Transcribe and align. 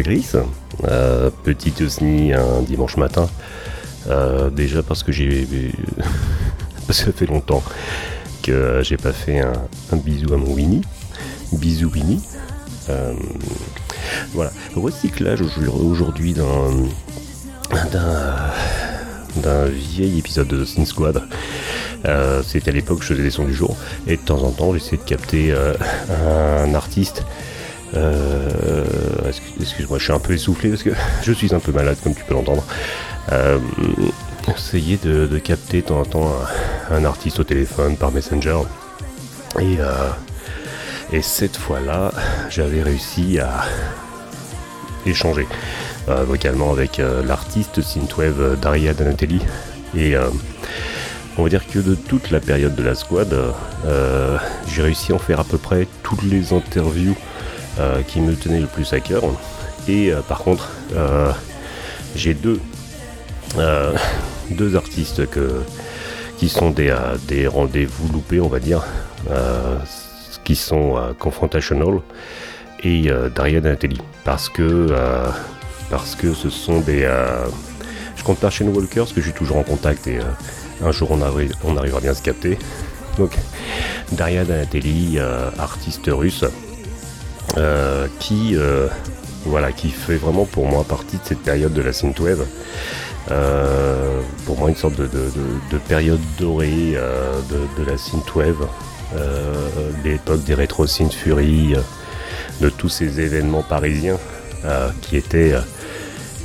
Gris. 0.00 0.26
Euh, 0.84 1.30
petite 1.44 1.80
Osni 1.82 2.32
un 2.32 2.62
dimanche 2.62 2.96
matin. 2.96 3.28
Euh, 4.08 4.50
déjà 4.50 4.82
parce 4.82 5.02
que 5.02 5.12
j'ai. 5.12 5.46
ça 6.90 7.12
fait 7.12 7.26
longtemps 7.26 7.62
que 8.42 8.80
j'ai 8.82 8.96
pas 8.96 9.12
fait 9.12 9.40
un, 9.40 9.96
bisou 9.96 10.32
à 10.34 10.36
mon 10.36 10.52
Winnie. 10.52 10.82
Bisou 11.52 11.90
Winnie. 11.90 12.20
Euh, 12.88 13.12
voilà. 14.34 14.50
Recyclage 14.74 15.42
aujourd'hui 15.42 16.34
d'un. 16.34 16.70
d'un. 17.92 19.66
vieil 19.66 20.18
épisode 20.18 20.48
de 20.48 20.64
Sin 20.64 20.84
Squad. 20.84 21.22
Euh, 22.04 22.42
C'était 22.44 22.70
à 22.70 22.74
l'époque 22.74 22.98
que 22.98 23.04
je 23.04 23.12
faisais 23.12 23.22
des 23.22 23.30
sons 23.30 23.44
du 23.44 23.54
jour. 23.54 23.76
Et 24.06 24.16
de 24.16 24.22
temps 24.22 24.42
en 24.42 24.50
temps 24.50 24.72
j'essaie 24.74 24.96
de 24.96 25.02
capter 25.02 25.52
euh, 25.52 25.74
un 26.64 26.74
artiste 26.74 27.24
euh, 27.94 28.84
excu- 29.28 29.60
Excuse-moi, 29.60 29.98
je 29.98 30.04
suis 30.04 30.12
un 30.12 30.18
peu 30.18 30.32
essoufflé 30.32 30.70
parce 30.70 30.82
que 30.82 30.90
je 31.22 31.32
suis 31.32 31.54
un 31.54 31.60
peu 31.60 31.72
malade, 31.72 31.96
comme 32.02 32.14
tu 32.14 32.24
peux 32.24 32.34
l'entendre. 32.34 32.64
Euh, 33.30 33.58
essayer 34.48 34.96
de, 34.96 35.38
capter 35.38 35.82
de 35.82 35.86
temps 35.86 36.00
en 36.00 36.04
temps 36.04 36.32
un, 36.90 37.04
artiste 37.04 37.38
au 37.40 37.44
téléphone 37.44 37.96
par 37.96 38.12
Messenger. 38.12 38.58
Et, 39.60 39.76
euh, 39.78 40.08
et 41.12 41.22
cette 41.22 41.56
fois-là, 41.56 42.12
j'avais 42.50 42.82
réussi 42.82 43.38
à 43.38 43.64
échanger 45.06 45.46
euh, 46.08 46.24
vocalement 46.24 46.72
avec 46.72 46.98
euh, 46.98 47.22
l'artiste 47.24 47.82
synthwave 47.82 48.58
Daria 48.60 48.94
Donatelli. 48.94 49.40
Et 49.96 50.14
on 51.36 51.42
va 51.42 51.48
dire 51.50 51.66
que 51.66 51.78
de 51.78 51.94
toute 51.94 52.30
la 52.30 52.40
période 52.40 52.74
de 52.74 52.82
la 52.82 52.94
squad, 52.94 53.36
j'ai 54.66 54.80
réussi 54.80 55.12
à 55.12 55.16
en 55.16 55.18
faire 55.18 55.38
à 55.38 55.44
peu 55.44 55.58
près 55.58 55.86
toutes 56.02 56.22
les 56.22 56.54
interviews 56.54 57.14
qui 58.06 58.20
me 58.20 58.34
tenait 58.34 58.60
le 58.60 58.66
plus 58.66 58.92
à 58.92 59.00
cœur. 59.00 59.22
Et 59.88 60.12
euh, 60.12 60.20
par 60.20 60.38
contre, 60.38 60.70
euh, 60.94 61.32
j'ai 62.14 62.34
deux, 62.34 62.60
euh, 63.58 63.92
deux 64.50 64.76
artistes 64.76 65.28
que, 65.28 65.62
qui 66.38 66.48
sont 66.48 66.70
des, 66.70 66.90
euh, 66.90 67.16
des 67.26 67.46
rendez-vous 67.46 68.12
loupés, 68.12 68.40
on 68.40 68.48
va 68.48 68.60
dire, 68.60 68.84
euh, 69.30 69.76
qui 70.44 70.54
sont 70.56 70.96
euh, 70.96 71.12
Confrontational 71.18 72.00
et 72.84 73.10
euh, 73.10 73.28
Daria 73.28 73.60
Donatelli. 73.60 74.00
Parce 74.24 74.48
que, 74.48 74.62
euh, 74.62 75.26
parce 75.90 76.14
que 76.14 76.32
ce 76.34 76.50
sont 76.50 76.80
des. 76.80 77.02
euh, 77.04 77.46
je 78.16 78.22
compte 78.24 78.38
pas 78.38 78.50
Shane 78.50 78.68
Walker, 78.68 79.00
parce 79.00 79.12
que 79.12 79.20
je 79.20 79.26
suis 79.26 79.34
toujours 79.36 79.56
en 79.56 79.64
contact 79.64 80.06
et 80.06 80.18
euh, 80.18 80.22
un 80.86 80.92
jour 80.92 81.10
on, 81.10 81.18
arri- 81.18 81.52
on 81.64 81.76
arrivera 81.76 82.00
bien 82.00 82.12
à 82.12 82.14
se 82.14 82.22
capter. 82.22 82.56
Donc, 83.18 83.36
Daria 84.12 84.44
Donatelli, 84.44 85.14
euh, 85.18 85.50
artiste 85.58 86.06
russe, 86.06 86.44
euh, 87.56 88.06
qui, 88.18 88.56
euh, 88.56 88.88
voilà, 89.44 89.72
qui 89.72 89.90
fait 89.90 90.16
vraiment 90.16 90.44
pour 90.44 90.66
moi 90.66 90.84
partie 90.84 91.16
de 91.16 91.22
cette 91.24 91.42
période 91.42 91.72
de 91.72 91.82
la 91.82 91.92
synthwave. 91.92 92.44
Euh, 93.30 94.20
pour 94.46 94.58
moi, 94.58 94.68
une 94.68 94.76
sorte 94.76 94.96
de, 94.96 95.04
de- 95.06 95.08
de- 95.10 95.72
de 95.72 95.78
période 95.78 96.20
dorée 96.38 96.94
euh, 96.96 97.32
de, 97.78 97.84
la 97.90 97.96
synthwave, 97.96 98.66
euh, 99.16 99.52
l'époque 100.04 100.42
des 100.44 100.54
rétro 100.54 100.86
synth 100.86 101.12
fury, 101.12 101.74
euh, 101.76 101.80
de 102.60 102.68
tous 102.68 102.88
ces 102.88 103.20
événements 103.20 103.62
parisiens 103.62 104.18
euh, 104.64 104.90
qui 105.02 105.16
étaient, 105.16 105.52
euh, 105.52 105.60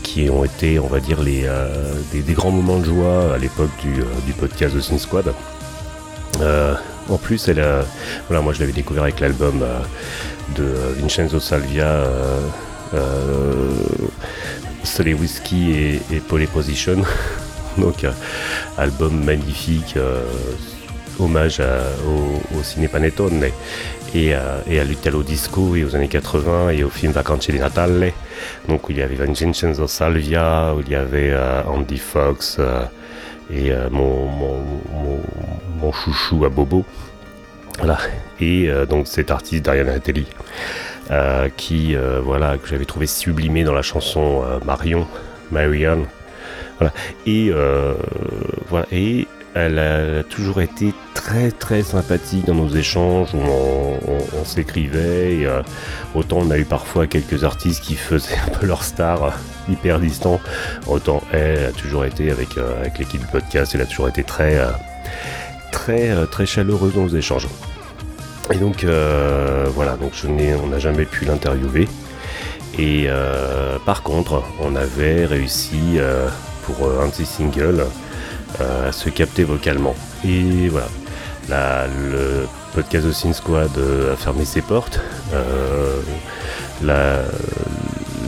qui 0.04 0.30
ont 0.30 0.44
été, 0.44 0.80
on 0.80 0.88
va 0.88 1.00
dire, 1.00 1.22
les, 1.22 1.44
euh, 1.46 1.94
des, 2.12 2.22
des 2.22 2.34
grands 2.34 2.52
moments 2.52 2.80
de 2.80 2.86
joie 2.86 3.34
à 3.34 3.38
l'époque 3.38 3.70
du, 3.82 4.02
euh, 4.02 4.06
du 4.26 4.34
podcast 4.34 4.76
de 4.76 4.80
Synth 4.82 5.00
Squad. 5.00 5.34
En 7.10 7.18
plus, 7.18 7.48
elle 7.48 7.60
a, 7.60 7.86
voilà, 8.28 8.42
moi 8.42 8.54
je 8.54 8.60
l'avais 8.60 8.72
découvert 8.74 9.04
avec 9.04 9.20
l'album 9.20 9.62
euh, 9.64 9.80
de 10.56 10.74
Vincenzo 11.02 11.40
Salvia, 11.40 11.86
euh, 11.88 12.40
euh, 12.94 13.72
Soleil 14.84 15.14
Whiskey 15.14 16.02
et, 16.12 16.16
et 16.16 16.20
Pole 16.20 16.46
Position. 16.48 17.02
Donc, 17.78 18.06
album 18.78 19.24
magnifique, 19.24 19.96
hommage 21.20 21.62
au, 22.08 22.58
au 22.58 22.64
ciné 22.64 22.88
et, 24.16 24.34
à- 24.34 24.62
et 24.68 24.80
l'Italo 24.84 25.22
Disco 25.22 25.76
et 25.76 25.84
aux 25.84 25.96
années 25.96 26.08
80 26.08 26.70
et 26.72 26.84
au 26.84 26.90
film 26.90 27.12
Vacanze 27.12 27.48
di 27.50 27.60
Natale. 27.60 28.14
Donc, 28.68 28.82
il 28.90 28.98
y 28.98 29.02
avait 29.04 29.16
Vincenzo 29.16 29.86
Salvia, 29.88 30.74
il 30.84 30.92
y 30.92 30.96
avait 30.96 31.36
Andy 31.68 32.00
Fox 32.00 32.58
et 33.50 33.72
euh, 33.72 33.90
mon, 33.90 34.28
mon, 35.80 35.92
chouchou 35.92 36.44
à 36.46 36.50
Bobo. 36.50 36.86
Voilà. 37.78 37.98
Et 38.40 38.70
euh, 38.70 38.86
donc 38.86 39.08
cet 39.08 39.32
artiste 39.32 39.64
Darian 39.64 39.88
Ateli, 39.88 40.26
euh, 41.12 41.50
qui 41.56 41.96
voilà 42.24 42.58
que 42.58 42.68
j'avais 42.68 42.86
trouvé 42.86 43.08
sublimé 43.08 43.64
dans 43.64 43.74
la 43.74 43.82
chanson 43.82 44.44
Marion, 44.66 45.08
Marianne. 45.52 46.06
Voilà. 46.80 46.94
Et 47.26 47.52
voilà. 48.70 48.86
Et 48.92 49.28
elle 49.54 49.80
a 49.80 50.24
toujours 50.24 50.62
été 50.62 50.94
très 51.16 51.50
très 51.52 51.82
sympathique 51.82 52.46
dans 52.46 52.54
nos 52.54 52.70
échanges 52.70 53.34
où 53.34 53.40
on, 53.40 54.46
s'écrivait. 54.46 55.48
autant 56.14 56.40
on 56.40 56.52
a 56.52 56.58
eu 56.58 56.66
parfois 56.66 57.08
quelques 57.08 57.44
artistes 57.44 57.84
qui 57.84 57.96
faisaient 57.96 58.38
un 58.48 58.50
peu 58.50 58.66
leur 58.66 58.84
star 58.84 59.34
hyper 59.70 60.00
distant. 60.00 60.40
Autant 60.88 61.22
elle 61.32 61.66
a 61.66 61.72
toujours 61.72 62.06
été 62.06 62.32
avec, 62.32 62.58
euh, 62.58 62.84
l'équipe 62.98 63.22
du 63.22 63.28
podcast. 63.28 63.72
Elle 63.76 63.82
a 63.82 63.86
toujours 63.86 64.08
été 64.10 64.24
très 64.24 64.58
euh, 64.58 64.68
très 65.72 66.10
euh, 66.10 66.26
très 66.26 66.46
chaleureuse 66.46 66.94
dans 66.96 67.04
nos 67.04 67.16
échanges. 67.16 67.48
Et 68.52 68.58
donc 68.58 68.86
voilà, 69.76 69.98
donc 69.98 70.12
je 70.14 70.28
n'ai, 70.28 70.56
on 70.56 70.68
n'a 70.68 70.80
jamais 70.80 71.04
pu 71.06 71.26
l'interviewer. 71.26 71.88
Et 72.80 73.10
par 73.86 74.04
contre, 74.04 74.42
on 74.62 74.74
avait 74.78 75.26
réussi 75.26 75.98
pour 76.64 76.90
un 77.02 77.10
singles 77.12 77.86
euh, 78.62 78.90
à 78.90 78.92
se 78.94 79.10
capter 79.10 79.44
vocalement. 79.44 79.96
Et 80.26 80.70
voilà, 80.70 80.88
la- 81.50 81.88
le 81.88 82.48
podcast 82.74 83.06
de 83.06 83.12
Sin 83.12 83.34
Squad 83.34 83.72
a 83.78 84.16
fermé 84.16 84.46
ses 84.46 84.62
portes. 84.62 85.02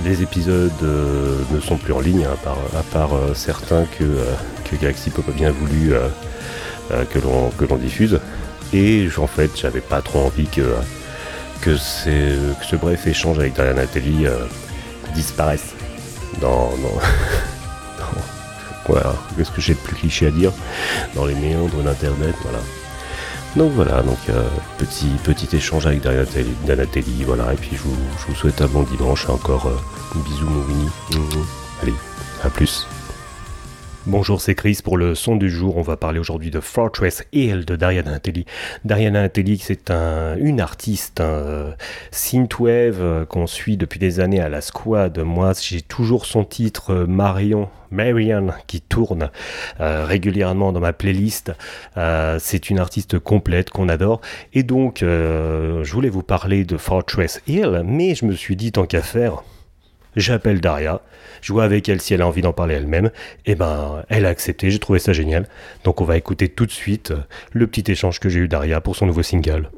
Les 0.09 0.23
épisodes 0.23 0.71
euh, 0.83 1.37
ne 1.51 1.59
sont 1.59 1.77
plus 1.77 1.93
en 1.93 1.99
ligne, 1.99 2.25
hein, 2.25 2.33
à 2.33 2.37
part, 2.37 2.57
à 2.77 2.83
part, 2.83 3.13
euh, 3.15 3.33
certains 3.35 3.85
que, 3.85 4.03
euh, 4.03 4.33
que 4.69 4.75
Galaxy 4.75 5.11
Pop 5.11 5.25
a 5.29 5.31
bien 5.31 5.51
voulu 5.51 5.93
que 7.11 7.65
l'on 7.65 7.77
diffuse. 7.77 8.19
Et 8.73 9.07
en 9.17 9.27
fait, 9.27 9.51
j'avais 9.55 9.81
pas 9.81 10.01
trop 10.01 10.19
envie 10.25 10.47
que, 10.47 10.73
que, 11.61 11.77
ce 11.77 12.75
bref 12.75 13.05
échange 13.05 13.37
avec 13.39 13.53
Diana 13.53 13.73
Nathalie 13.73 14.25
disparaisse 15.13 15.73
dans, 16.41 16.69
dans, 16.69 16.95
dans- 17.99 18.21
voilà, 18.87 19.13
qu'est-ce 19.37 19.51
que 19.51 19.61
j'ai 19.61 19.75
de 19.75 19.79
plus 19.79 19.95
cliché 19.95 20.27
à 20.27 20.31
dire 20.31 20.51
dans 21.15 21.25
les 21.25 21.35
méandres 21.35 21.83
d'internet, 21.83 22.33
voilà. 22.41 22.59
Donc 23.55 23.71
voilà, 23.73 24.01
donc 24.03 24.17
euh, 24.29 24.43
petit 24.77 25.07
petit 25.23 25.55
échange 25.55 25.87
avec 25.87 26.03
Nathalie, 26.05 27.23
voilà, 27.25 27.53
et 27.53 27.55
puis 27.55 27.71
je 27.75 27.81
vous, 27.81 27.97
je 28.19 28.27
vous 28.27 28.35
souhaite 28.35 28.61
un 28.61 28.67
bon 28.67 28.83
dimanche, 28.83 29.27
encore 29.27 29.67
euh, 29.67 30.19
bisous 30.23 30.45
mon 30.45 30.61
Winnie. 30.65 30.89
Mhm. 31.15 31.45
Allez, 31.81 31.93
à 32.43 32.49
plus. 32.49 32.87
Bonjour, 34.09 34.41
c'est 34.41 34.55
Chris 34.55 34.79
pour 34.83 34.97
le 34.97 35.13
son 35.13 35.35
du 35.35 35.51
jour. 35.51 35.77
On 35.77 35.83
va 35.83 35.95
parler 35.95 36.17
aujourd'hui 36.17 36.49
de 36.49 36.59
Fortress 36.59 37.23
Hill 37.31 37.63
de 37.63 37.75
Dariana 37.75 38.11
Intelli. 38.13 38.45
Dariana 38.83 39.21
Intelli, 39.21 39.59
c'est 39.59 39.91
un, 39.91 40.35
une 40.37 40.61
artiste, 40.61 41.19
euh, 41.19 41.73
synthwave 42.09 43.01
euh, 43.01 43.25
qu'on 43.25 43.45
suit 43.45 43.77
depuis 43.77 43.99
des 43.99 44.19
années 44.19 44.41
à 44.41 44.49
la 44.49 44.61
squad. 44.61 45.19
Moi, 45.19 45.51
j'ai 45.61 45.83
toujours 45.83 46.25
son 46.25 46.43
titre 46.43 46.91
euh, 46.91 47.05
Marion, 47.05 47.69
Marianne, 47.91 48.55
qui 48.65 48.81
tourne 48.81 49.29
régulièrement 49.79 50.71
dans 50.71 50.79
ma 50.79 50.93
playlist. 50.93 51.51
C'est 51.95 52.69
une 52.69 52.77
artiste 52.77 53.17
complète 53.17 53.71
qu'on 53.71 53.89
adore. 53.89 54.21
Et 54.53 54.61
donc, 54.61 54.99
je 55.01 55.91
voulais 55.91 56.09
vous 56.09 56.21
parler 56.21 56.65
de 56.65 56.77
Fortress 56.77 57.41
Hill, 57.47 57.81
mais 57.83 58.13
je 58.13 58.25
me 58.25 58.33
suis 58.33 58.55
dit, 58.55 58.71
tant 58.71 58.85
qu'à 58.85 59.01
faire, 59.01 59.43
J'appelle 60.15 60.59
Daria, 60.59 61.01
je 61.41 61.53
vois 61.53 61.63
avec 61.63 61.87
elle 61.87 62.01
si 62.01 62.13
elle 62.13 62.21
a 62.21 62.27
envie 62.27 62.41
d'en 62.41 62.53
parler 62.53 62.75
elle-même. 62.75 63.11
Et 63.45 63.55
ben, 63.55 64.03
elle 64.09 64.25
a 64.25 64.29
accepté, 64.29 64.71
j'ai 64.71 64.79
trouvé 64.79 64.99
ça 64.99 65.13
génial. 65.13 65.47
Donc 65.83 66.01
on 66.01 66.05
va 66.05 66.17
écouter 66.17 66.49
tout 66.49 66.65
de 66.65 66.71
suite 66.71 67.11
euh, 67.11 67.19
le 67.51 67.67
petit 67.67 67.91
échange 67.91 68.19
que 68.19 68.29
j'ai 68.29 68.39
eu 68.39 68.47
Daria 68.47 68.81
pour 68.81 68.95
son 68.95 69.05
nouveau 69.05 69.23
single. 69.23 69.69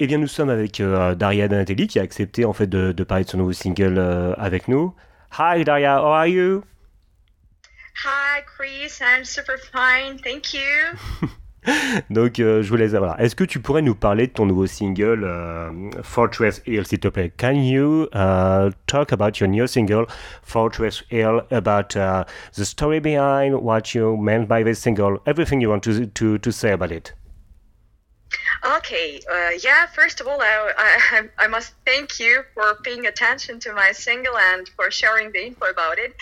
Eh 0.00 0.06
bien, 0.06 0.18
nous 0.18 0.28
sommes 0.28 0.50
avec 0.50 0.78
euh, 0.78 1.16
Daria 1.16 1.48
Danatelli 1.48 1.88
qui 1.88 1.98
a 1.98 2.02
accepté 2.02 2.44
en 2.44 2.52
fait 2.52 2.68
de, 2.68 2.92
parler 3.02 3.24
de 3.24 3.30
son 3.30 3.38
nouveau 3.38 3.52
single 3.52 3.98
euh, 3.98 4.32
avec 4.36 4.68
nous. 4.68 4.94
Hi 5.38 5.64
Daria, 5.64 6.00
how 6.00 6.12
are 6.12 6.26
you? 6.26 6.62
Hi 8.04 8.42
Chris, 8.46 9.00
I'm 9.00 9.24
super 9.24 9.56
fine, 9.58 10.18
thank 10.22 10.54
you. 10.54 11.28
Donc, 12.10 12.40
euh, 12.40 12.62
je 12.62 12.68
voulais 12.68 12.88
savoir, 12.88 13.20
est-ce 13.20 13.34
que 13.34 13.44
tu 13.44 13.60
pourrais 13.60 13.82
nous 13.82 13.94
parler 13.94 14.26
de 14.26 14.32
ton 14.32 14.46
nouveau 14.46 14.66
single 14.66 15.24
euh, 15.24 15.70
Fortress 16.02 16.62
Hill, 16.66 16.86
s'il 16.86 16.98
te 16.98 17.08
plaît? 17.08 17.32
Can 17.36 17.54
you 17.54 18.08
uh, 18.14 18.70
talk 18.86 19.12
about 19.12 19.38
your 19.40 19.48
new 19.48 19.66
single 19.66 20.06
Fortress 20.42 21.02
Hill, 21.10 21.42
about 21.50 21.96
uh, 21.96 22.24
the 22.56 22.64
story 22.64 23.00
behind 23.00 23.54
what 23.54 23.94
you 23.94 24.16
meant 24.16 24.48
by 24.48 24.62
this 24.62 24.78
single, 24.78 25.18
everything 25.26 25.60
you 25.60 25.70
want 25.70 25.82
to 25.82 26.06
to, 26.06 26.38
to 26.38 26.50
say 26.50 26.72
about 26.72 26.90
it? 26.92 27.17
Okay, 28.64 29.20
uh, 29.30 29.50
yeah, 29.62 29.86
first 29.86 30.20
of 30.20 30.26
all, 30.26 30.40
I, 30.40 30.72
I, 30.76 31.28
I, 31.38 31.46
must 31.46 31.74
thank 31.86 32.18
you 32.18 32.42
for 32.54 32.76
paying 32.82 33.06
attention 33.06 33.60
to 33.60 33.72
my 33.72 33.92
single 33.92 34.36
and 34.36 34.68
for 34.70 34.90
sharing 34.90 35.30
the 35.30 35.46
info 35.46 35.66
about 35.66 35.98
it. 35.98 36.14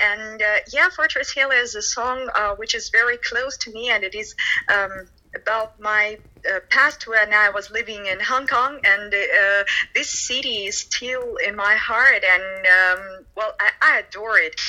And 0.00 0.40
uh, 0.40 0.56
yeah, 0.72 0.88
Fortress 0.88 1.32
Hill 1.32 1.50
is 1.50 1.74
a 1.74 1.82
song 1.82 2.30
uh, 2.34 2.54
which 2.54 2.74
is 2.74 2.88
very 2.88 3.18
close 3.18 3.58
to 3.58 3.72
me, 3.72 3.90
and 3.90 4.04
it 4.04 4.14
is 4.14 4.34
um, 4.72 5.08
about 5.34 5.80
my 5.80 6.18
uh, 6.50 6.58
past 6.70 7.06
when 7.06 7.32
I 7.32 7.50
was 7.50 7.70
living 7.70 8.06
in 8.06 8.18
Hong 8.20 8.46
Kong, 8.46 8.80
and 8.84 9.14
uh, 9.14 9.64
this 9.94 10.10
city 10.10 10.66
is 10.66 10.78
still 10.78 11.36
in 11.46 11.54
my 11.54 11.74
heart, 11.74 12.24
and 12.24 12.66
um, 12.66 13.24
well, 13.36 13.52
I, 13.60 13.70
I, 13.80 13.98
adore 14.00 14.38
it. 14.38 14.60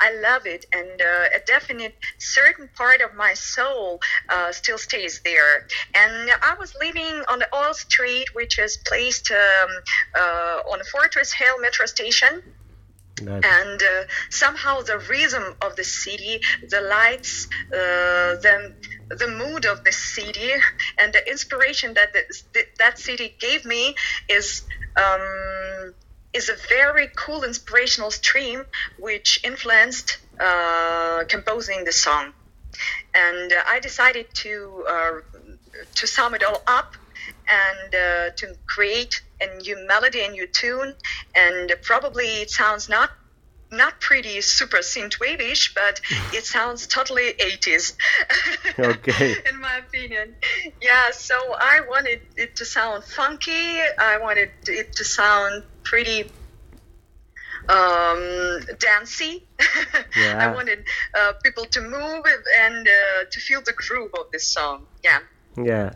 I 0.00 0.12
love 0.20 0.46
it, 0.46 0.66
and 0.72 1.00
uh, 1.00 1.36
a 1.36 1.40
definite 1.46 1.94
certain 2.18 2.68
part 2.76 3.00
of 3.00 3.14
my 3.14 3.34
soul 3.34 4.00
uh, 4.28 4.52
still 4.52 4.78
stays 4.78 5.20
there. 5.24 5.66
And 5.94 6.30
I 6.42 6.54
was 6.58 6.74
living 6.80 7.22
on 7.28 7.38
the 7.38 7.48
Oil 7.54 7.74
Street, 7.74 8.34
which 8.34 8.58
is 8.58 8.78
placed 8.86 9.30
um, 9.30 9.70
uh, 10.14 10.60
on 10.70 10.80
Fortress 10.92 11.32
Hill 11.32 11.58
Metro 11.60 11.86
Station. 11.86 12.42
Nice. 13.22 13.42
And 13.44 13.82
uh, 13.82 14.04
somehow 14.28 14.82
the 14.82 14.98
rhythm 14.98 15.56
of 15.62 15.74
the 15.76 15.84
city, 15.84 16.38
the 16.68 16.82
lights, 16.82 17.46
uh, 17.72 18.36
the 18.44 18.74
the 19.08 19.28
mood 19.28 19.64
of 19.66 19.84
the 19.84 19.92
city, 19.92 20.50
and 20.98 21.12
the 21.12 21.28
inspiration 21.30 21.94
that 21.94 22.14
that 22.78 22.98
city 22.98 23.34
gave 23.38 23.64
me 23.64 23.94
is 24.28 24.62
um, 24.96 25.94
is 26.32 26.48
a 26.48 26.56
very 26.68 27.08
cool 27.16 27.44
inspirational 27.44 28.10
stream 28.10 28.64
which 28.98 29.40
influenced 29.44 30.18
uh, 30.40 31.24
composing 31.28 31.84
the 31.84 31.92
song. 31.92 32.32
And 33.14 33.52
uh, 33.52 33.62
I 33.66 33.80
decided 33.80 34.26
to 34.34 34.84
uh, 34.88 35.12
to 35.94 36.06
sum 36.06 36.34
it 36.34 36.42
all 36.42 36.62
up 36.66 36.94
and 37.48 37.94
uh, 37.94 38.30
to 38.36 38.54
create 38.66 39.22
a 39.40 39.46
new 39.58 39.86
melody, 39.86 40.20
a 40.22 40.30
new 40.30 40.46
tune, 40.46 40.94
and 41.34 41.72
probably 41.82 42.26
it 42.42 42.50
sounds 42.50 42.88
not 42.88 43.10
not 43.70 44.00
pretty 44.00 44.40
super 44.40 44.78
synthwave-ish, 44.78 45.74
but 45.74 46.00
it 46.32 46.44
sounds 46.56 46.86
totally 46.86 47.34
80s. 47.40 47.94
okay. 48.78 49.36
In 49.50 49.60
my 49.60 49.78
opinion. 49.86 50.34
Yeah, 50.80 51.10
so 51.12 51.34
I 51.58 51.80
wanted 51.88 52.20
it 52.36 52.56
to 52.56 52.64
sound 52.64 53.04
funky. 53.04 53.80
I 53.98 54.18
wanted 54.20 54.50
it 54.66 54.94
to 54.96 55.04
sound 55.04 55.64
pretty 55.84 56.30
um, 57.68 58.60
dancey. 58.78 59.42
Yeah. 60.16 60.38
I 60.38 60.54
wanted 60.54 60.84
uh, 61.14 61.32
people 61.44 61.66
to 61.66 61.80
move 61.82 62.24
and 62.58 62.88
uh, 62.88 63.24
to 63.30 63.40
feel 63.40 63.60
the 63.60 63.74
groove 63.74 64.12
of 64.18 64.26
this 64.32 64.50
song. 64.50 64.86
Yeah. 65.04 65.18
Yeah. 65.62 65.92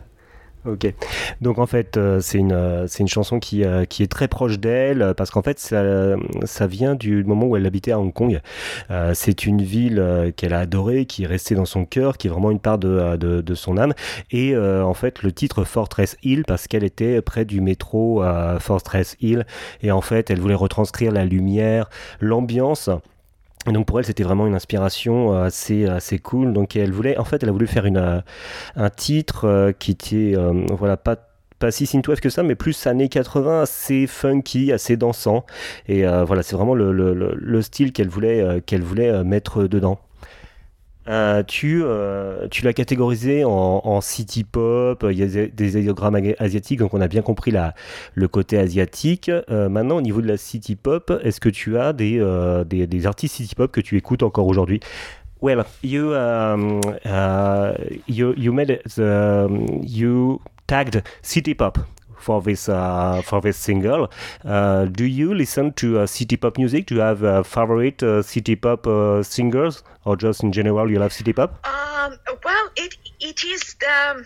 Ok. 0.63 0.93
Donc 1.41 1.57
en 1.57 1.65
fait, 1.65 1.97
euh, 1.97 2.19
c'est 2.19 2.37
une, 2.37 2.51
euh, 2.51 2.85
c'est 2.87 2.99
une 2.99 3.07
chanson 3.07 3.39
qui, 3.39 3.63
euh, 3.63 3.85
qui 3.85 4.03
est 4.03 4.11
très 4.11 4.27
proche 4.27 4.59
d'elle 4.59 5.13
parce 5.17 5.31
qu'en 5.31 5.41
fait, 5.41 5.57
ça, 5.59 5.83
ça 6.43 6.67
vient 6.67 6.93
du 6.93 7.23
moment 7.23 7.47
où 7.47 7.55
elle 7.55 7.65
habitait 7.65 7.91
à 7.91 7.99
Hong 7.99 8.13
Kong. 8.13 8.39
c'est 9.13 9.45
une 9.45 9.61
ville 9.61 10.33
qu'elle 10.35 10.53
a 10.53 10.59
adorée, 10.59 11.05
qui 11.05 11.23
est 11.23 11.27
restée 11.27 11.55
dans 11.55 11.65
son 11.65 11.85
cœur, 11.85 12.17
qui 12.17 12.27
est 12.27 12.29
vraiment 12.29 12.51
une 12.51 12.59
part 12.59 12.77
de, 12.77 13.17
de, 13.17 13.41
de 13.41 13.55
son 13.55 13.77
âme. 13.77 13.93
Et 14.31 14.55
en 14.57 14.93
fait, 14.93 15.23
le 15.23 15.31
titre 15.31 15.63
Fortress 15.63 16.17
Hill 16.23 16.43
parce 16.45 16.67
qu'elle 16.67 16.83
était 16.83 17.21
près 17.21 17.45
du 17.45 17.61
métro 17.61 18.23
Fortress 18.59 19.15
Hill 19.21 19.45
et 19.81 19.91
en 19.91 20.01
fait, 20.01 20.29
elle 20.29 20.39
voulait 20.39 20.55
retranscrire 20.55 21.11
la 21.11 21.25
lumière, 21.25 21.89
l'ambiance 22.19 22.89
et 23.67 23.73
donc 23.73 23.85
pour 23.85 23.99
elle, 23.99 24.05
c'était 24.05 24.23
vraiment 24.23 24.47
une 24.47 24.55
inspiration 24.55 25.35
euh, 25.35 25.43
assez 25.43 25.85
assez 25.85 26.19
cool. 26.19 26.53
Donc 26.53 26.75
elle 26.75 26.91
voulait, 26.91 27.17
en 27.17 27.25
fait, 27.25 27.43
elle 27.43 27.49
a 27.49 27.51
voulu 27.51 27.67
faire 27.67 27.85
une 27.85 27.97
euh, 27.97 28.21
un 28.75 28.89
titre 28.89 29.45
euh, 29.45 29.71
qui 29.71 29.91
était 29.91 30.35
voilà 30.71 30.97
pas 30.97 31.17
pas 31.59 31.69
si 31.69 31.85
synthwave 31.85 32.19
que 32.19 32.29
ça, 32.29 32.41
mais 32.41 32.55
plus 32.55 32.87
années 32.87 33.07
80, 33.07 33.61
assez 33.61 34.07
funky, 34.07 34.71
assez 34.71 34.97
dansant. 34.97 35.45
Et 35.87 36.03
voilà, 36.25 36.41
c'est 36.41 36.55
vraiment 36.55 36.73
le, 36.73 36.91
le, 36.91 37.13
le 37.13 37.61
style 37.61 37.93
qu'elle 37.93 38.09
voulait 38.09 38.63
qu'elle 38.65 38.81
voulait 38.81 39.23
mettre 39.23 39.65
dedans. 39.67 39.99
Euh, 41.07 41.41
tu, 41.43 41.81
euh, 41.83 42.47
tu 42.49 42.63
l'as 42.63 42.73
catégorisé 42.73 43.43
en, 43.43 44.01
city 44.01 44.43
pop, 44.43 45.05
il 45.09 45.17
y 45.17 45.23
a 45.23 45.47
des 45.47 45.77
idéogrammes 45.77 46.19
asiatiques, 46.39 46.79
donc 46.79 46.93
on 46.93 47.01
a 47.01 47.07
bien 47.07 47.21
compris 47.21 47.53
le 48.13 48.27
côté 48.27 48.57
asiatique. 48.57 49.29
Euh, 49.29 49.69
maintenant, 49.69 49.97
au 49.97 50.01
niveau 50.01 50.21
de 50.21 50.27
la 50.27 50.37
city 50.37 50.75
pop, 50.75 51.11
est-ce 51.23 51.39
que 51.39 51.49
tu 51.49 51.77
as 51.77 51.93
des, 51.93 53.05
artistes 53.05 53.35
city 53.35 53.55
pop 53.55 53.71
que 53.71 53.81
tu 53.81 53.97
écoutes 53.97 54.23
encore 54.23 54.47
aujourd'hui? 54.47 54.79
Well, 55.41 55.63
you, 55.83 56.13
um, 56.13 56.81
uh, 57.03 57.73
you, 58.07 58.53
made 58.53 58.79
the, 58.95 59.47
you 59.81 60.39
tagged 60.67 61.03
city 61.23 61.55
pop 61.55 61.79
for 62.21 62.41
this 62.41 62.69
uh, 62.69 63.21
for 63.23 63.41
this 63.41 63.57
single. 63.57 64.11
Uh, 64.43 64.85
do 64.85 65.05
you 65.05 65.33
listen 65.33 65.73
to 65.73 65.99
uh, 65.99 66.07
city 66.07 66.37
pop 66.37 66.57
music? 66.57 66.87
Do 66.87 66.95
you 66.95 67.01
have 67.01 67.23
uh, 67.23 67.43
favorite 67.43 68.03
uh, 68.03 68.21
city 68.21 68.55
pop 68.55 68.87
uh, 68.87 69.23
singers, 69.23 69.83
or 70.05 70.15
just 70.15 70.43
in 70.43 70.51
general 70.51 70.89
you 70.89 70.99
love 70.99 71.13
city 71.13 71.33
pop? 71.33 71.65
Um, 71.67 72.17
well, 72.43 72.69
it 72.75 72.95
it 73.19 73.43
is 73.43 73.75
the 73.79 74.25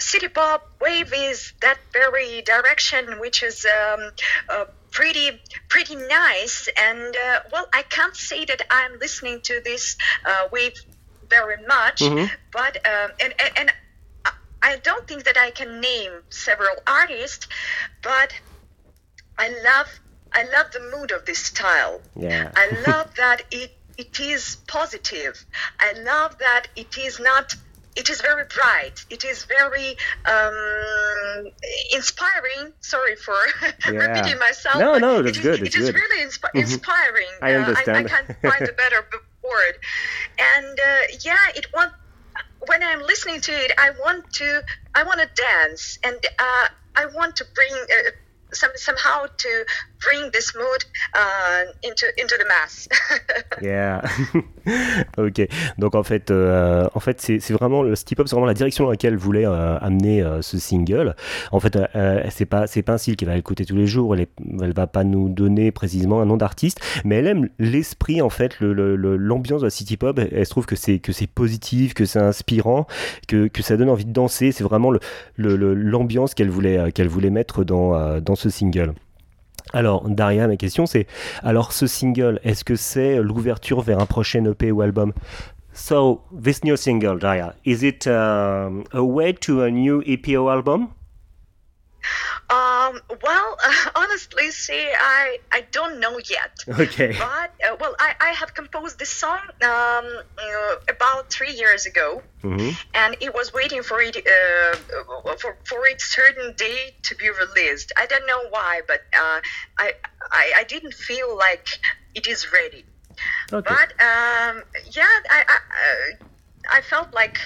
city 0.00 0.28
pop 0.28 0.70
wave 0.80 1.12
is 1.14 1.52
that 1.60 1.78
very 1.92 2.42
direction 2.42 3.18
which 3.20 3.42
is 3.42 3.66
um, 3.66 4.10
uh, 4.48 4.64
pretty 4.90 5.40
pretty 5.68 5.94
nice 5.94 6.68
and 6.78 7.14
uh, 7.26 7.40
well 7.52 7.66
i 7.72 7.82
can't 7.82 8.16
say 8.16 8.44
that 8.44 8.62
i'm 8.70 8.98
listening 8.98 9.40
to 9.42 9.60
this 9.64 9.96
uh, 10.24 10.48
wave 10.50 10.72
very 11.28 11.62
much 11.66 12.00
mm-hmm. 12.00 12.26
but 12.52 12.76
um, 12.86 13.10
and, 13.20 13.34
and, 13.38 13.58
and 13.58 13.72
I 14.62 14.76
don't 14.76 15.06
think 15.06 15.24
that 15.24 15.36
I 15.36 15.50
can 15.50 15.80
name 15.80 16.12
several 16.28 16.76
artists, 16.86 17.46
but 18.02 18.32
I 19.38 19.48
love 19.48 19.88
I 20.32 20.44
love 20.44 20.70
the 20.72 20.80
mood 20.96 21.10
of 21.10 21.24
this 21.24 21.38
style. 21.38 22.00
Yeah. 22.14 22.52
I 22.54 22.70
love 22.86 23.14
that 23.16 23.42
it 23.50 23.72
it 23.96 24.18
is 24.20 24.56
positive. 24.66 25.44
I 25.78 25.92
love 25.92 26.38
that 26.38 26.68
it 26.76 26.96
is 26.98 27.20
not 27.20 27.54
it 27.96 28.08
is 28.08 28.20
very 28.20 28.44
bright. 28.44 29.04
It 29.10 29.24
is 29.24 29.44
very 29.44 29.96
um, 30.24 31.50
inspiring. 31.92 32.72
Sorry 32.80 33.16
for 33.16 33.34
yeah. 33.84 33.90
repeating 33.90 34.38
myself. 34.38 34.78
No, 34.78 34.96
no, 34.98 35.22
that's 35.22 35.38
it 35.38 35.42
good. 35.42 35.62
Is, 35.62 35.74
it 35.74 35.80
is 35.80 35.92
really 35.92 36.24
inspi- 36.24 36.44
mm-hmm. 36.44 36.58
inspiring. 36.58 37.28
I 37.42 37.54
understand. 37.54 37.88
Uh, 37.88 38.00
I, 38.00 38.04
I, 38.04 38.08
can't 38.08 38.42
find 38.42 38.68
a 38.68 38.72
better 38.72 39.04
word. 39.42 39.74
And 40.38 40.78
uh, 40.78 41.16
yeah, 41.22 41.36
it 41.56 41.66
was 41.74 41.90
when 42.66 42.82
I'm 42.82 43.00
listening 43.02 43.40
to 43.42 43.52
it, 43.52 43.72
I 43.78 43.90
want 43.90 44.24
to 44.34 44.62
I 44.94 45.04
want 45.04 45.20
to 45.20 45.42
dance, 45.42 45.98
and 46.04 46.16
uh, 46.16 46.66
I 46.96 47.06
want 47.14 47.36
to 47.36 47.46
bring 47.54 47.72
uh, 47.72 48.10
some, 48.52 48.70
somehow 48.74 49.26
to 49.36 49.48
bring 50.00 50.30
this 50.32 50.54
mood 50.54 50.84
uh, 51.14 51.64
into 51.82 52.06
into 52.18 52.36
the 52.38 52.46
mass. 52.48 52.88
yeah. 53.62 54.02
ok. 55.18 55.48
Donc 55.78 55.94
en 55.94 56.02
fait, 56.02 56.30
euh, 56.30 56.88
en 56.94 57.00
fait, 57.00 57.20
c'est, 57.20 57.40
c'est 57.40 57.52
vraiment 57.52 57.82
le 57.82 57.92
hip 57.92 58.18
hop, 58.18 58.28
c'est 58.28 58.34
vraiment 58.34 58.46
la 58.46 58.54
direction 58.54 58.84
dans 58.84 58.90
laquelle 58.90 59.14
elle 59.14 59.18
voulait 59.18 59.46
euh, 59.46 59.78
amener 59.78 60.22
euh, 60.22 60.42
ce 60.42 60.58
single. 60.58 61.14
En 61.52 61.60
fait, 61.60 61.78
c'est 62.30 62.46
pas 62.46 62.66
c'est 62.66 62.82
pas 62.82 62.94
un 62.94 62.98
style 62.98 63.16
qu'elle 63.16 63.28
va 63.28 63.36
écouter 63.36 63.64
tous 63.64 63.76
les 63.76 63.86
jours. 63.86 64.14
Elle, 64.14 64.22
est, 64.22 64.30
elle 64.62 64.72
va 64.72 64.86
pas 64.86 65.04
nous 65.04 65.28
donner 65.28 65.70
précisément 65.72 66.20
un 66.20 66.26
nom 66.26 66.36
d'artiste, 66.36 66.80
mais 67.04 67.16
elle 67.16 67.26
aime 67.26 67.48
l'esprit 67.58 68.22
en 68.22 68.30
fait, 68.30 68.58
le, 68.60 68.96
l'ambiance 68.96 69.60
de 69.60 69.66
la 69.66 69.70
city 69.70 69.96
pop. 69.96 70.18
Elle, 70.18 70.44
se 70.44 70.50
trouve 70.50 70.66
que 70.66 70.76
c'est 70.76 70.98
que 70.98 71.12
c'est 71.12 71.26
positif, 71.26 71.94
que 71.94 72.04
c'est 72.04 72.18
inspirant, 72.18 72.86
que, 73.28 73.48
que 73.48 73.62
ça 73.62 73.76
donne 73.76 73.90
envie 73.90 74.04
de 74.04 74.12
danser. 74.12 74.52
C'est 74.52 74.64
vraiment 74.64 74.90
le, 74.90 75.00
l'ambiance 75.74 76.34
qu'elle 76.34 76.50
voulait 76.50 76.92
qu'elle 76.92 77.08
voulait 77.08 77.30
mettre 77.30 77.64
dans 77.64 78.20
dans 78.20 78.34
ce 78.40 78.50
single. 78.50 78.94
Alors, 79.72 80.08
Daria, 80.08 80.48
ma 80.48 80.56
question 80.56 80.86
c'est 80.86 81.06
alors 81.42 81.72
ce 81.72 81.86
single, 81.86 82.40
est-ce 82.42 82.64
que 82.64 82.76
c'est 82.76 83.22
l'ouverture 83.22 83.82
vers 83.82 84.00
un 84.00 84.06
prochain 84.06 84.44
EP 84.46 84.72
ou 84.72 84.80
album? 84.80 85.12
So, 85.72 86.22
this 86.32 86.64
new 86.64 86.76
single, 86.76 87.18
Daria, 87.18 87.54
is 87.64 87.84
it 87.84 88.06
um, 88.06 88.84
a 88.92 89.02
way 89.02 89.32
to 89.34 89.62
a 89.62 89.70
new 89.70 90.02
EP 90.04 90.34
album? 90.34 90.88
Um, 92.48 93.00
well, 93.22 93.56
uh, 93.64 93.90
honestly, 93.94 94.50
see, 94.50 94.88
I 94.98 95.38
I 95.52 95.60
don't 95.72 96.00
know 96.00 96.18
yet. 96.18 96.52
Okay. 96.68 97.16
But 97.18 97.50
uh, 97.66 97.76
well, 97.80 97.94
I, 97.98 98.14
I 98.20 98.30
have 98.40 98.54
composed 98.54 98.98
this 98.98 99.10
song 99.12 99.38
um, 99.62 100.06
uh, 100.38 100.74
about 100.88 101.30
three 101.32 101.52
years 101.52 101.86
ago, 101.86 102.22
Mhm. 102.42 102.76
and 102.94 103.16
it 103.20 103.34
was 103.34 103.52
waiting 103.52 103.82
for 103.82 104.00
it 104.00 104.16
uh, 104.16 104.76
for 105.38 105.58
for 105.68 105.86
its 105.86 106.04
certain 106.14 106.54
day 106.56 106.96
to 107.04 107.14
be 107.16 107.28
released. 107.30 107.92
I 107.96 108.06
don't 108.06 108.26
know 108.26 108.42
why, 108.50 108.80
but 108.86 109.00
uh, 109.14 109.40
I, 109.78 109.92
I 110.32 110.44
I 110.60 110.64
didn't 110.64 110.94
feel 110.94 111.36
like 111.36 111.66
it 112.14 112.26
is 112.26 112.50
ready. 112.52 112.84
Ok. 113.52 113.64
But 113.68 113.88
um, 114.00 114.64
yeah, 114.96 115.14
I 115.36 115.40
I, 115.54 115.58
uh, 115.84 116.76
I 116.78 116.80
felt 116.80 117.12
like 117.14 117.38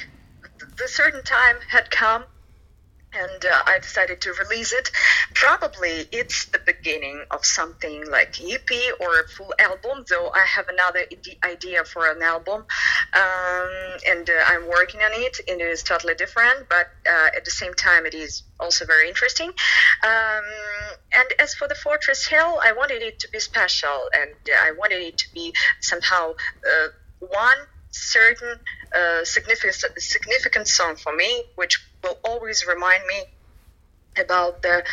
the 0.79 0.89
certain 0.89 1.23
time 1.25 1.57
had 1.69 1.91
come, 1.91 2.25
and 3.15 3.45
uh, 3.45 3.63
I 3.67 3.79
decided 3.79 4.21
to 4.23 4.33
release 4.33 4.73
it. 4.73 4.91
Probably 5.35 6.07
it's 6.13 6.47
the 6.47 6.59
beginning 6.59 7.25
of 7.31 7.45
something 7.45 8.11
like 8.11 8.41
EP 8.43 8.69
or 9.01 9.21
a 9.21 9.29
full 9.29 9.53
album. 9.59 10.05
Though 10.09 10.31
I 10.31 10.45
have 10.45 10.69
another 10.69 11.07
idea 11.45 11.85
for 11.85 12.11
an 12.11 12.23
album, 12.23 12.65
um, 13.15 13.71
and 14.09 14.29
uh, 14.29 14.33
I'm 14.47 14.69
working 14.69 15.01
on 15.01 15.11
it. 15.13 15.39
And 15.49 15.61
it 15.61 15.69
is 15.69 15.83
totally 15.83 16.15
different, 16.15 16.69
but 16.69 16.89
uh, 17.09 17.29
at 17.37 17.45
the 17.45 17.51
same 17.51 17.75
time, 17.75 18.07
it 18.07 18.15
is 18.15 18.43
also 18.59 18.85
very 18.87 19.09
interesting. 19.09 19.49
Um, 19.49 20.45
and 21.17 21.29
as 21.39 21.55
for 21.55 21.69
the 21.69 21.75
Fortress 21.75 22.27
Hill, 22.27 22.59
I 22.63 22.73
wanted 22.73 23.03
it 23.03 23.19
to 23.21 23.29
be 23.31 23.41
special, 23.41 24.09
and 24.17 24.33
uh, 24.49 24.69
I 24.69 24.73
wanted 24.73 25.03
it 25.03 25.19
to 25.19 25.33
be 25.35 25.53
somehow 25.81 26.33
uh, 26.33 26.89
one 27.21 27.59
certain 27.91 28.59
uh, 28.95 29.25
significant 29.25 29.77
significant 29.99 30.69
song 30.69 30.97
for 30.97 31.15
me, 31.15 31.45
which 31.55 31.79
will 32.05 32.19
always 32.25 32.65
remind 32.67 33.03
me 33.07 33.21
about 34.17 34.63
the 34.63 34.85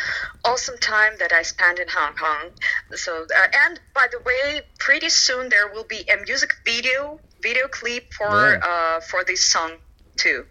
awesome 0.44 0.76
time 0.78 1.12
that 1.20 1.32
I 1.32 1.42
spent 1.42 1.78
in 1.78 1.86
Hong 1.88 2.14
Kong. 2.16 2.50
So, 2.94 3.22
uh, 3.22 3.46
and 3.66 3.78
by 3.94 4.08
the 4.10 4.18
way, 4.18 4.62
pretty 4.80 5.10
soon 5.10 5.48
there 5.48 5.68
will 5.72 5.84
be 5.84 6.00
a 6.12 6.16
music 6.26 6.50
video 6.64 7.20
video 7.40 7.68
clip 7.68 8.12
for 8.14 8.30
Yeah. 8.52 8.68
uh, 8.70 9.00
for 9.00 9.24
this 9.24 9.44
song 9.44 9.72
too. 10.16 10.46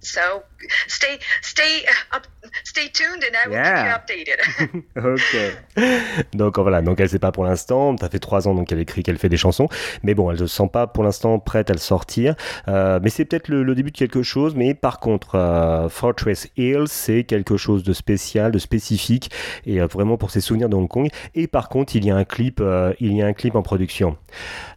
So 0.00 0.44
stay 0.88 1.18
stay 1.42 1.84
up, 2.14 2.26
stay 2.64 2.88
tuned, 2.92 3.22
and 3.22 3.34
I 3.34 3.48
will 3.48 3.54
Yeah. 3.56 4.00
keep 4.06 4.16
you 4.16 4.24
updated. 4.24 4.84
ok. 4.96 6.26
Donc 6.34 6.58
euh, 6.58 6.62
voilà, 6.62 6.82
donc 6.82 7.00
elle 7.00 7.08
sait 7.08 7.18
pas 7.18 7.32
pour 7.32 7.44
l'instant. 7.44 7.96
Ça 7.98 8.08
fait 8.08 8.18
trois 8.18 8.48
ans 8.48 8.54
donc 8.54 8.68
qu'elle 8.68 8.80
écrit, 8.80 9.02
qu'elle 9.02 9.18
fait 9.18 9.28
des 9.28 9.36
chansons, 9.36 9.68
mais 10.02 10.14
bon, 10.14 10.30
elle 10.30 10.40
ne 10.40 10.46
se 10.46 10.54
sent 10.56 10.68
pas 10.72 10.86
pour 10.86 11.04
l'instant 11.04 11.38
prête 11.38 11.70
à 11.70 11.72
le 11.72 11.78
sortir. 11.78 12.34
Euh, 12.68 12.98
mais 13.02 13.10
c'est 13.10 13.24
peut-être 13.24 13.48
le, 13.48 13.62
le 13.62 13.74
début 13.74 13.90
de 13.90 13.96
quelque 13.96 14.22
chose. 14.22 14.54
Mais 14.54 14.74
par 14.74 14.98
contre, 15.00 15.34
euh, 15.36 15.88
Fortress 15.88 16.48
Hill, 16.56 16.84
c'est 16.86 17.24
quelque 17.24 17.56
chose 17.56 17.82
de 17.82 17.92
spécial, 17.92 18.52
de 18.52 18.58
spécifique, 18.58 19.30
et 19.66 19.80
euh, 19.80 19.86
vraiment 19.86 20.16
pour 20.16 20.30
ses 20.30 20.40
souvenirs 20.40 20.68
de 20.68 20.76
Hong 20.76 20.88
Kong. 20.88 21.08
Et 21.34 21.46
par 21.46 21.68
contre, 21.68 21.96
il 21.96 22.04
y 22.04 22.10
a 22.10 22.16
un 22.16 22.24
clip, 22.24 22.62
il 23.00 23.12
y 23.16 23.22
a 23.22 23.26
un 23.26 23.32
clip 23.32 23.54
en 23.54 23.62
production. 23.62 24.16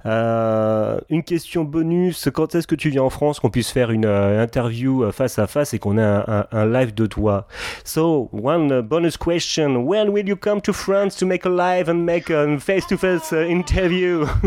Une 0.05 1.23
question 1.25 1.63
bonus, 1.63 2.29
quand 2.33 2.55
est-ce 2.55 2.67
que 2.67 2.75
tu 2.75 2.89
viens 2.89 3.03
en 3.03 3.09
France 3.09 3.39
qu'on 3.39 3.49
puisse 3.49 3.71
faire 3.71 3.91
une 3.91 4.05
interview 4.05 5.11
face 5.11 5.39
à 5.39 5.47
face 5.47 5.68
et 5.73 5.79
qu'on 5.79 5.97
ait 5.97 6.01
un, 6.03 6.23
un- 6.27 6.47
un 6.51 6.65
live 6.65 6.93
de 6.93 7.05
toi 7.07 7.47
So, 7.83 8.29
one 8.31 8.71
uh, 8.71 8.81
bonus 8.81 9.17
question, 9.17 9.85
when 9.85 10.11
will 10.11 10.27
you 10.27 10.35
come 10.35 10.61
to 10.61 10.73
France 10.73 11.15
to 11.17 11.25
make 11.25 11.45
a 11.45 11.49
live 11.49 11.89
and 11.89 12.05
make 12.05 12.29
a 12.29 12.59
face-to-face 12.59 13.33
uh, 13.33 13.37
interview 13.41 14.25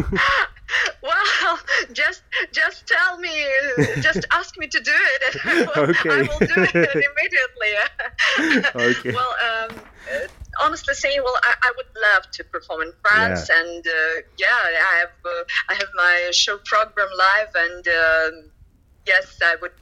Well, 1.02 1.58
just 1.92 2.22
just 2.52 2.86
tell 2.86 3.18
me, 3.18 3.28
just 4.00 4.24
ask 4.32 4.56
me 4.56 4.66
to 4.68 4.80
do 4.80 4.92
it, 5.14 5.36
and 5.44 5.68
I 5.68 5.80
will, 5.80 5.90
Okay. 5.90 6.10
I 6.10 6.22
will 6.22 6.38
do 6.38 6.62
it 6.62 7.04
immediately. 7.08 7.72
Okay. 8.74 9.12
Well, 9.12 9.34
um, 9.48 9.70
uh, 10.14 10.26
honestly 10.64 10.94
saying, 10.94 11.20
well, 11.22 11.36
I, 11.42 11.54
I 11.62 11.72
would 11.76 11.90
love 12.14 12.30
to 12.32 12.44
perform 12.44 12.82
in 12.82 12.92
France, 13.02 13.50
and 13.50 13.86
uh, 13.86 14.22
yeah, 14.38 14.46
I 14.48 14.98
have 15.00 15.10
uh, 15.26 15.44
I 15.68 15.74
have 15.74 15.88
my 15.94 16.30
show 16.32 16.56
program 16.64 17.08
live, 17.18 17.48
and 17.54 17.86
um, 17.88 18.50
yes, 19.06 19.38
I 19.42 19.56
would 19.60 19.72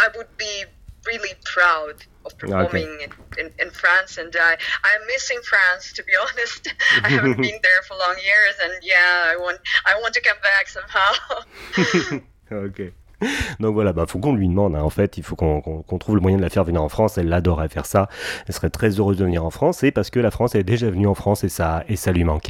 I 0.00 0.08
would 0.16 0.36
be 0.36 0.64
really 1.06 1.34
proud 1.44 2.04
of 2.26 2.36
performing 2.38 3.00
in, 3.00 3.10
in, 3.38 3.52
in 3.58 3.70
France, 3.70 4.18
and 4.18 4.34
I 4.38 4.52
I'm 4.84 5.06
missing 5.06 5.40
France 5.48 5.92
to 5.94 6.02
be 6.02 6.12
honest. 6.24 6.72
I 7.02 7.08
haven't 7.08 7.36
been 7.40 7.58
there 7.62 7.82
for 7.86 7.96
long 7.96 8.16
years, 8.24 8.54
and 8.62 8.72
yeah, 8.82 9.32
I 9.32 9.36
want 9.36 9.58
I 9.86 9.94
want 10.00 10.14
to 10.14 10.20
come 10.20 10.38
back 10.42 10.68
somehow. 10.68 12.20
Ok. 12.52 12.92
Donc 13.60 13.74
voilà, 13.74 13.92
bah 13.92 14.04
faut 14.06 14.18
qu'on 14.18 14.34
lui 14.34 14.48
demande. 14.48 14.74
hein. 14.76 14.82
En 14.82 14.90
fait, 14.90 15.18
il 15.18 15.22
faut 15.22 15.36
qu'on 15.36 15.98
trouve 15.98 16.14
le 16.14 16.20
moyen 16.20 16.36
de 16.36 16.42
la 16.42 16.50
faire 16.50 16.64
venir 16.64 16.82
en 16.82 16.88
France. 16.88 17.18
Elle 17.18 17.32
adorerait 17.32 17.68
faire 17.68 17.86
ça. 17.86 18.08
Elle 18.46 18.54
serait 18.54 18.70
très 18.70 18.98
heureuse 18.98 19.16
de 19.16 19.24
venir 19.24 19.44
en 19.44 19.50
France. 19.50 19.82
Et 19.82 19.90
parce 19.90 20.10
que 20.10 20.20
la 20.20 20.30
France 20.30 20.54
est 20.54 20.64
déjà 20.64 20.90
venue 20.90 21.06
en 21.06 21.14
France 21.14 21.44
et 21.44 21.48
ça, 21.48 21.84
et 21.88 21.96
ça 21.96 22.12
lui 22.12 22.24
manque. 22.24 22.48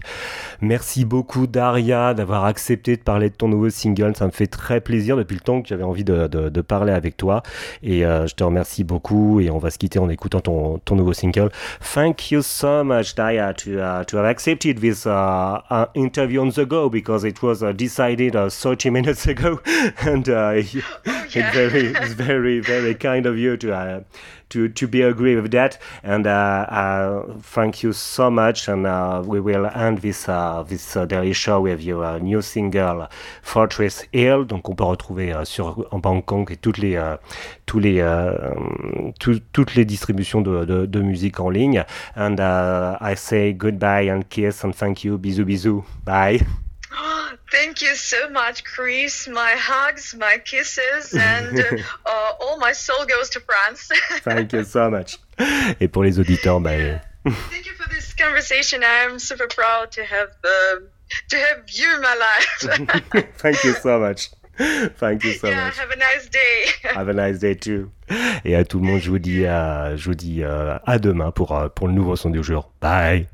Merci 0.61 1.05
beaucoup 1.05 1.47
Daria 1.47 2.15
d'avoir 2.15 2.45
accepté 2.45 2.97
de 2.97 3.03
parler 3.03 3.31
de 3.31 3.35
ton 3.35 3.49
nouveau 3.49 3.71
single. 3.71 4.15
Ça 4.17 4.27
me 4.27 4.31
fait 4.31 4.47
très 4.47 4.81
plaisir 4.81 5.17
depuis 5.17 5.35
le 5.35 5.41
temps 5.41 5.63
que 5.63 5.69
j'avais 5.69 5.85
envie 5.85 6.05
de, 6.05 6.61
parler 6.61 6.93
avec 6.93 7.17
toi. 7.17 7.43
Et 7.83 8.05
euh, 8.05 8.27
je 8.27 8.35
te 8.35 8.45
remercie 8.45 8.85
beaucoup. 8.85 9.41
Et 9.41 9.51
on 9.51 9.59
va 9.59 9.71
se 9.71 9.79
quitter 9.79 9.99
en 9.99 10.09
écoutant 10.09 10.41
ton, 10.41 10.79
ton 10.79 10.95
nouveau 10.95 11.13
single. 11.13 11.51
Thank 11.95 12.31
you 12.31 12.43
so 12.43 12.85
much, 12.85 13.15
Daria, 13.15 13.55
to, 13.55 13.79
have 13.79 14.25
accepted 14.25 14.79
this 14.81 15.07
uh, 15.07 15.61
uh, 15.71 15.87
interview 15.95 16.43
on 16.43 16.51
the 16.51 16.67
go 16.67 16.89
because 16.89 17.25
it 17.25 17.43
was 17.43 17.63
uh, 17.63 17.73
decided 17.73 18.37
uh, 18.37 18.49
30 18.49 18.91
minutes 18.91 19.27
ago. 19.27 19.61
uh, 20.61 20.81
yeah. 21.05 21.25
it's 21.25 21.55
very, 21.55 21.87
it's 21.87 22.13
very, 22.15 22.61
very 22.61 22.95
kind 22.95 23.27
of 23.27 23.37
you 23.39 23.57
to. 23.59 23.75
Uh, 23.75 24.01
to, 24.51 24.69
to 24.69 24.89
be 24.89 25.03
agree 25.03 25.37
with 25.37 25.53
that. 25.53 25.79
And 26.03 26.27
uh, 26.27 26.31
uh, 26.69 27.39
thank 27.41 27.85
you 27.85 27.93
so 27.93 28.33
much. 28.33 28.67
And 28.69 28.85
uh, 28.85 29.23
we 29.25 29.39
will 29.39 29.65
end 29.67 29.99
this 29.99 30.29
uh, 30.29 30.65
this 30.67 30.97
uh, 30.97 31.07
daily 31.07 31.33
show 31.35 31.61
with 31.61 31.81
your 31.81 32.05
uh, 32.05 32.19
new 32.19 32.43
single 32.43 33.07
Fortress 33.43 34.03
Hill. 34.13 34.45
Donc 34.47 34.69
on 34.69 34.75
peut 34.75 34.83
retrouver 34.83 35.33
euh, 35.33 35.45
sur 35.45 35.87
en 35.93 36.01
Bangkok 36.01 36.51
et 36.51 36.57
toutes 36.57 36.79
les 36.79 36.97
euh, 36.97 37.17
tous 37.65 37.79
les 37.79 38.01
euh, 38.01 38.51
tout- 39.21 39.39
toutes 39.53 39.77
les 39.77 39.85
distributions 39.85 40.41
de, 40.41 40.65
de, 40.65 40.85
de 40.85 41.01
musique 41.01 41.39
en 41.39 41.49
ligne. 41.51 41.85
And 42.17 42.41
uh, 42.41 42.97
I 43.01 43.15
say 43.15 43.53
goodbye 43.53 44.11
and 44.11 44.23
kiss 44.31 44.65
and 44.65 44.73
thank 44.73 45.05
you. 45.05 45.17
Bisous 45.17 45.45
bisous. 45.45 45.85
Bye 46.05 46.41
Thank 47.53 47.83
you 47.83 47.95
so 47.95 48.29
much, 48.31 48.65
Chris. 48.65 49.29
My 49.29 49.55
hugs, 49.57 50.15
my 50.19 50.39
kisses, 50.45 51.15
and 51.19 51.59
uh, 51.59 51.77
uh, 52.07 52.33
all 52.41 52.59
my 52.59 52.73
soul 52.73 53.05
goes 53.07 53.31
to 53.31 53.41
France. 53.41 53.89
thank 54.23 54.53
you 54.53 54.65
so 54.65 54.91
much 54.91 55.19
et 55.81 55.89
pour 55.89 56.05
les 56.05 56.19
auditeurs 56.19 56.61
bah, 56.61 56.71
Thank 57.25 57.67
you 57.67 57.73
for 57.75 57.89
this 57.91 58.15
conversation. 58.15 58.83
I'm 58.83 59.19
super 59.19 59.47
proud 59.47 59.93
to 59.93 60.05
have 60.05 60.29
um, 60.45 60.89
to 61.29 61.37
have 61.37 61.65
you 61.69 61.95
in 61.95 62.01
my 62.01 62.15
life. 62.15 63.33
thank 63.39 63.63
you 63.65 63.73
so 63.75 63.99
much 63.99 64.31
thank 64.99 65.25
you 65.25 65.33
so 65.33 65.49
yeah, 65.49 65.65
much 65.67 65.79
have 65.79 65.91
a 65.91 65.97
nice 65.97 66.29
day. 66.29 66.67
Have 66.95 67.09
a 67.09 67.15
nice 67.15 67.39
day 67.39 67.55
too. 67.55 67.91
Et 68.45 68.55
à 68.55 68.65
tout 68.65 68.81
le 68.81 68.87
monde, 68.87 69.01
je 69.01 69.11
vous 69.11 69.19
dis, 69.19 69.47
à, 69.47 69.97
je 69.97 70.05
vous 70.05 70.15
dis 70.15 70.43
euh, 70.43 70.77
à 70.87 70.99
demain 70.99 71.31
pour, 71.31 71.57
euh, 71.57 71.69
pour 71.69 71.89
le 71.89 71.95
nouveau 71.95 72.17
son 72.17 72.31
du 72.31 72.43
jour. 72.43 72.73
Bye. 72.81 73.29